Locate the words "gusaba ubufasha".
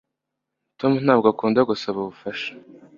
1.69-2.51